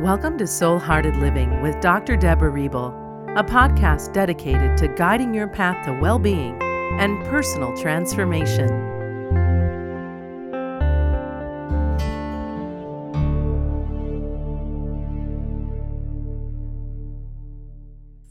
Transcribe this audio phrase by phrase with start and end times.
[0.00, 2.16] Welcome to Soul Hearted Living with Dr.
[2.16, 2.94] Deborah Reble,
[3.36, 6.58] a podcast dedicated to guiding your path to well being
[6.98, 8.66] and personal transformation.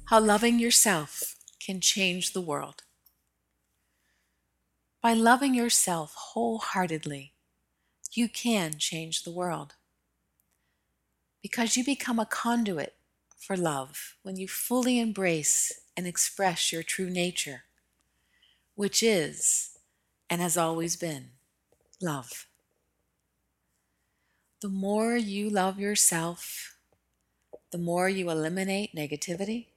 [0.06, 2.82] How loving yourself can change the world.
[5.04, 7.36] By loving yourself wholeheartedly,
[8.14, 9.76] you can change the world
[11.42, 12.96] because you become a conduit
[13.38, 17.64] for love when you fully embrace and express your true nature,
[18.76, 19.78] which is
[20.30, 21.32] and has always been
[22.02, 22.48] love.
[24.62, 26.76] The more you love yourself,
[27.72, 29.68] the more you eliminate negativity,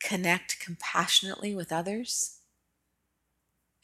[0.00, 2.38] connect compassionately with others,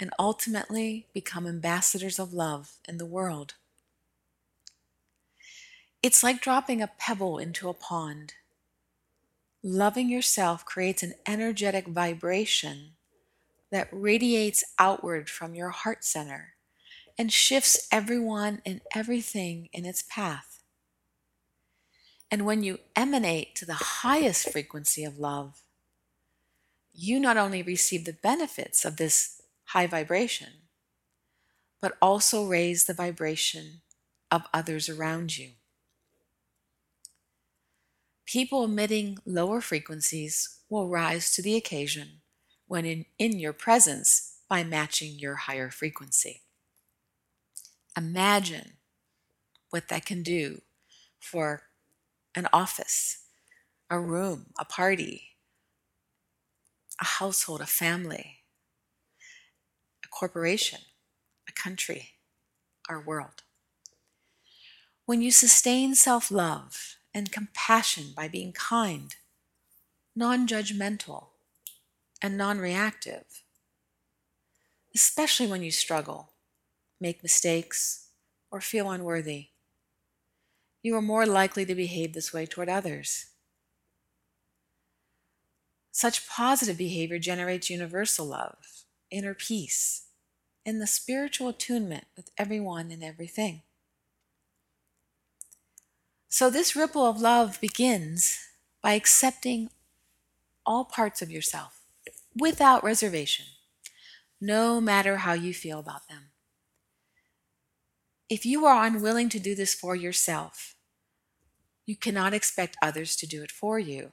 [0.00, 3.54] and ultimately become ambassadors of love in the world.
[6.04, 8.34] It's like dropping a pebble into a pond.
[9.62, 12.90] Loving yourself creates an energetic vibration
[13.72, 16.56] that radiates outward from your heart center
[17.16, 20.62] and shifts everyone and everything in its path.
[22.30, 25.62] And when you emanate to the highest frequency of love,
[26.92, 30.68] you not only receive the benefits of this high vibration,
[31.80, 33.80] but also raise the vibration
[34.30, 35.52] of others around you.
[38.34, 42.20] People emitting lower frequencies will rise to the occasion
[42.66, 46.42] when in, in your presence by matching your higher frequency.
[47.96, 48.72] Imagine
[49.70, 50.62] what that can do
[51.20, 51.62] for
[52.34, 53.18] an office,
[53.88, 55.36] a room, a party,
[57.00, 58.38] a household, a family,
[60.04, 60.80] a corporation,
[61.48, 62.14] a country,
[62.88, 63.44] our world.
[65.06, 69.14] When you sustain self love and compassion by being kind,
[70.16, 71.28] non judgmental,
[72.20, 73.42] and non reactive.
[74.94, 76.30] Especially when you struggle,
[77.00, 78.08] make mistakes,
[78.50, 79.48] or feel unworthy.
[80.82, 83.26] You are more likely to behave this way toward others.
[85.90, 90.06] Such positive behavior generates universal love, inner peace,
[90.66, 93.62] and the spiritual attunement with everyone and everything.
[96.36, 98.40] So, this ripple of love begins
[98.82, 99.70] by accepting
[100.66, 101.82] all parts of yourself
[102.36, 103.46] without reservation,
[104.40, 106.32] no matter how you feel about them.
[108.28, 110.74] If you are unwilling to do this for yourself,
[111.86, 114.10] you cannot expect others to do it for you,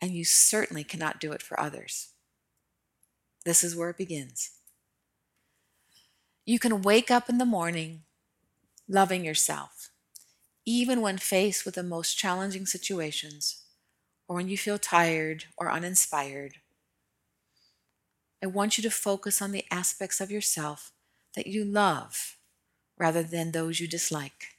[0.00, 2.14] and you certainly cannot do it for others.
[3.44, 4.52] This is where it begins.
[6.46, 8.04] You can wake up in the morning
[8.88, 9.90] loving yourself
[10.66, 13.62] even when faced with the most challenging situations
[14.28, 16.56] or when you feel tired or uninspired.
[18.42, 20.92] I want you to focus on the aspects of yourself
[21.34, 22.36] that you love
[22.98, 24.56] rather than those you dislike.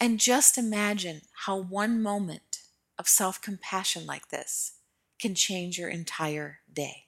[0.00, 2.62] And just imagine how one moment
[2.98, 4.78] of self compassion like this
[5.18, 7.06] can change your entire day.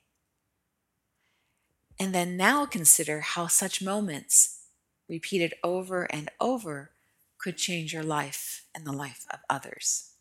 [1.99, 4.67] And then now consider how such moments,
[5.09, 6.94] repeated over and over,
[7.45, 10.13] could change your life and the life of others.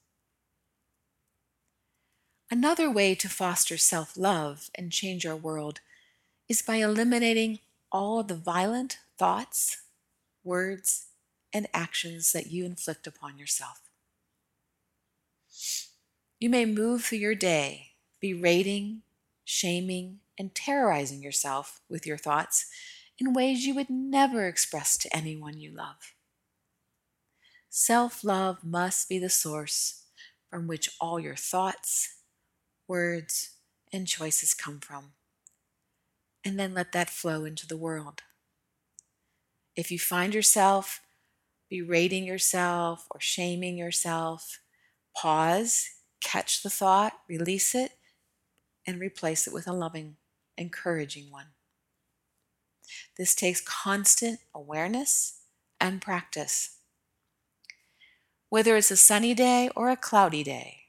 [2.51, 5.79] Another way to foster self love and change our world
[6.49, 7.59] is by eliminating
[7.93, 9.83] all the violent thoughts,
[10.43, 11.05] words,
[11.53, 13.79] and actions that you inflict upon yourself.
[16.41, 19.03] You may move through your day berating,
[19.45, 22.65] shaming, and terrorizing yourself with your thoughts
[23.17, 26.12] in ways you would never express to anyone you love.
[27.75, 30.03] Self love must be the source
[30.47, 32.17] from which all your thoughts,
[32.87, 33.55] words,
[33.91, 35.13] and choices come from.
[36.45, 38.21] And then let that flow into the world.
[39.75, 41.01] If you find yourself
[41.67, 44.59] berating yourself or shaming yourself,
[45.17, 45.89] pause,
[46.21, 47.93] catch the thought, release it,
[48.85, 50.17] and replace it with a loving,
[50.59, 51.47] encouraging one.
[53.17, 55.39] This takes constant awareness
[55.81, 56.77] and practice.
[58.53, 60.81] Whether it's a sunny day or a cloudy day,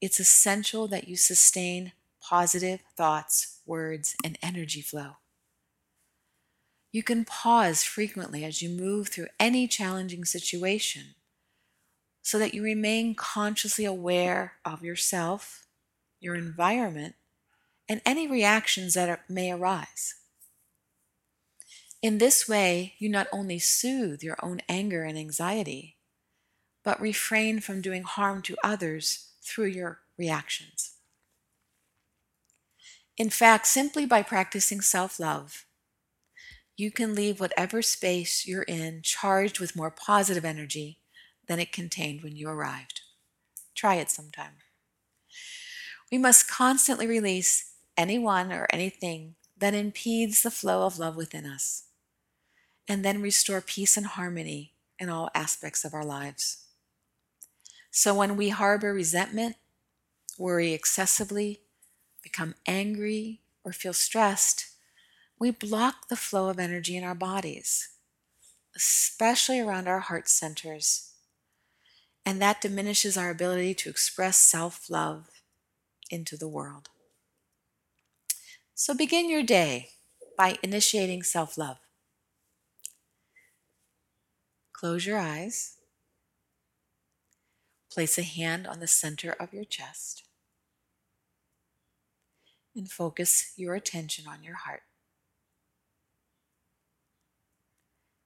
[0.00, 1.92] it's essential that you sustain
[2.22, 5.16] positive thoughts, words, and energy flow.
[6.90, 11.14] You can pause frequently as you move through any challenging situation
[12.22, 15.66] so that you remain consciously aware of yourself,
[16.18, 17.14] your environment,
[17.90, 20.14] and any reactions that are, may arise.
[22.00, 25.98] In this way, you not only soothe your own anger and anxiety,
[26.84, 30.92] but refrain from doing harm to others through your reactions.
[33.16, 35.66] In fact, simply by practicing self love,
[36.76, 40.98] you can leave whatever space you're in charged with more positive energy
[41.46, 43.02] than it contained when you arrived.
[43.74, 44.56] Try it sometime.
[46.10, 51.84] We must constantly release anyone or anything that impedes the flow of love within us,
[52.88, 56.61] and then restore peace and harmony in all aspects of our lives.
[57.94, 59.56] So when we harbor resentment,
[60.38, 61.60] worry excessively,
[62.22, 64.66] become angry, or feel stressed,
[65.38, 67.90] we block the flow of energy in our bodies,
[68.74, 71.12] especially around our heart centers.
[72.24, 75.28] And that diminishes our ability to express self love
[76.10, 76.88] into the world.
[78.74, 79.90] So begin your day
[80.38, 81.76] by initiating self love.
[84.72, 85.76] Close your eyes.
[87.92, 90.24] Place a hand on the center of your chest
[92.74, 94.82] and focus your attention on your heart.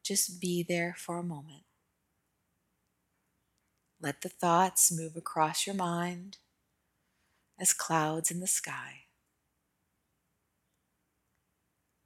[0.05, 1.65] Just be there for a moment.
[4.01, 6.39] Let the thoughts move across your mind
[7.59, 9.07] as clouds in the sky.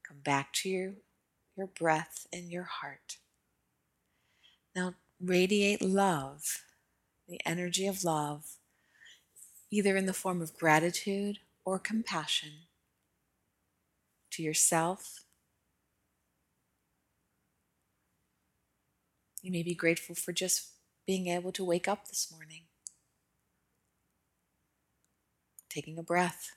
[0.08, 0.92] Come back to your,
[1.58, 3.18] your breath and your heart.
[4.74, 6.62] Now radiate love,
[7.30, 8.56] the energy of love,
[9.70, 12.50] either in the form of gratitude or compassion
[14.32, 15.24] to yourself.
[19.42, 20.70] You may be grateful for just
[21.06, 22.62] being able to wake up this morning,
[25.68, 26.50] taking a breath,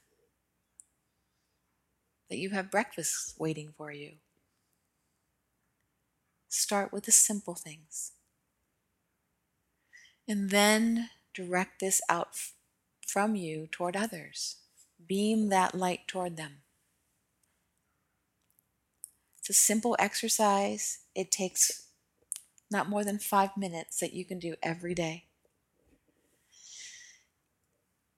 [2.29, 4.13] that you have breakfast waiting for you.
[6.49, 8.13] Start with the simple things.
[10.27, 12.37] And then direct this out
[13.05, 14.57] from you toward others
[15.05, 16.61] beam that light toward them.
[19.39, 20.99] It's a simple exercise.
[21.13, 21.87] It takes
[22.71, 25.25] not more than five minutes that you can do every day.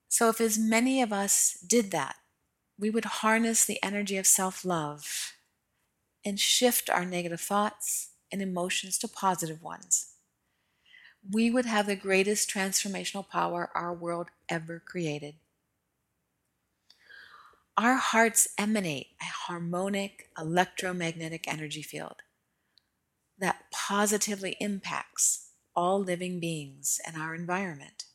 [0.08, 2.16] So, if as many of us did that,
[2.80, 5.34] we would harness the energy of self love
[6.24, 10.15] and shift our negative thoughts and emotions to positive ones.
[11.32, 15.36] We would have the greatest transformational power our world ever created.
[17.78, 22.22] Our hearts emanate a harmonic electromagnetic energy field
[23.38, 28.06] that positively impacts all living beings and our environment.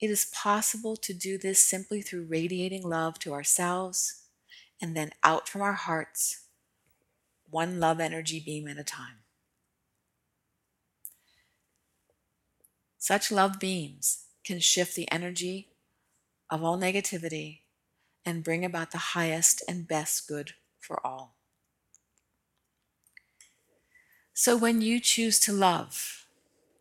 [0.00, 4.24] It is possible to do this simply through radiating love to ourselves
[4.80, 6.46] and then out from our hearts,
[7.48, 9.23] one love energy beam at a time.
[13.04, 15.68] Such love beams can shift the energy
[16.48, 17.58] of all negativity
[18.24, 21.36] and bring about the highest and best good for all.
[24.32, 26.24] So when you choose to love,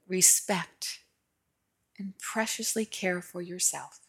[0.07, 0.99] respect,
[1.99, 3.99] and preciously care for yourself,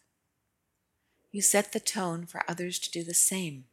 [1.33, 3.65] you set the tone for others to do the same.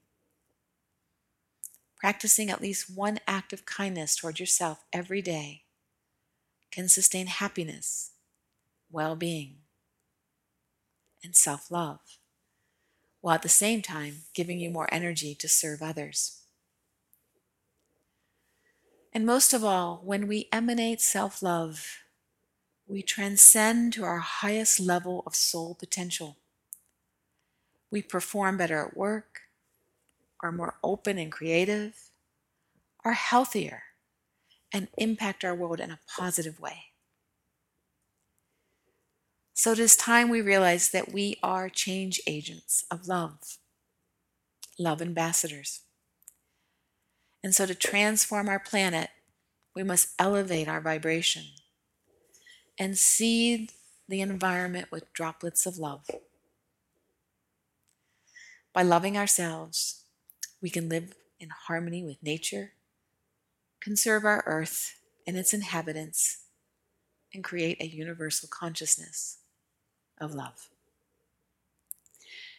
[1.96, 5.62] Practicing at least one act of kindness toward yourself every day
[6.72, 8.11] can sustain happiness,
[8.92, 9.56] well being,
[11.24, 12.00] and self love
[13.22, 16.42] while at the same time giving you more energy to serve others.
[19.12, 21.98] And most of all, when we emanate self love,
[22.86, 26.36] we transcend to our highest level of soul potential.
[27.90, 29.42] We perform better at work,
[30.42, 32.10] are more open and creative,
[33.04, 33.84] are healthier,
[34.72, 36.91] and impact our world in a positive way.
[39.62, 43.58] So it is time we realize that we are change agents of love,
[44.76, 45.82] love ambassadors.
[47.44, 49.10] And so to transform our planet,
[49.72, 51.44] we must elevate our vibration
[52.76, 53.70] and seed
[54.08, 56.10] the environment with droplets of love.
[58.72, 60.02] By loving ourselves,
[60.60, 62.72] we can live in harmony with nature,
[63.80, 66.46] conserve our earth and its inhabitants,
[67.32, 69.38] and create a universal consciousness
[70.22, 70.70] of love.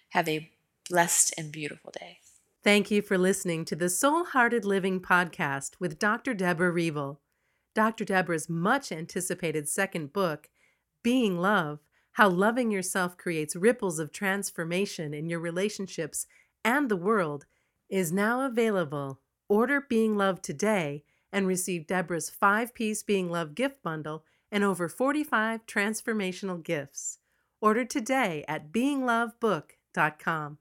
[0.09, 0.51] Have a
[0.89, 2.19] blessed and beautiful day.
[2.63, 6.33] Thank you for listening to the Soul Hearted Living podcast with Dr.
[6.33, 7.19] Deborah Reble.
[7.73, 8.05] Dr.
[8.05, 10.49] Deborah's much anticipated second book,
[11.01, 11.79] Being Love
[12.13, 16.27] How Loving Yourself Creates Ripples of Transformation in Your Relationships
[16.63, 17.45] and the World,
[17.89, 19.19] is now available.
[19.49, 24.87] Order Being Love today and receive Deborah's five piece Being Love gift bundle and over
[24.87, 27.17] 45 transformational gifts.
[27.63, 30.57] Order today at beinglovebook.com.